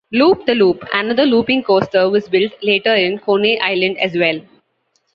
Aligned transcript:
Loop 0.11 0.47
the 0.47 0.55
Loop, 0.55 0.83
another 0.95 1.25
looping 1.27 1.61
coaster, 1.61 2.09
was 2.09 2.27
built 2.27 2.51
later 2.63 2.91
in 2.95 3.19
Coney 3.19 3.59
Island 3.61 3.99
as 3.99 4.17
well. 4.17 4.41